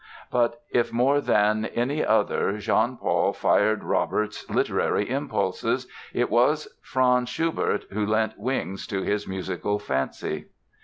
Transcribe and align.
But 0.31 0.61
if 0.71 0.91
more 0.91 1.21
than 1.21 1.65
any 1.65 2.03
other 2.03 2.57
Jean 2.57 2.97
Paul 2.97 3.33
fired 3.33 3.83
Robert's 3.83 4.49
literary 4.49 5.07
impulses 5.07 5.87
it 6.11 6.31
was 6.31 6.67
Franz 6.81 7.29
Schubert 7.29 7.85
who 7.91 8.03
lent 8.03 8.39
wings 8.39 8.87
to 8.87 9.03
his 9.03 9.27
musical 9.27 9.77
fancy. 9.77 10.45